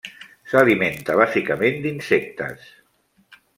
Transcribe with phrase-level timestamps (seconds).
[0.53, 2.75] S'alimenta bàsicament d'insectes.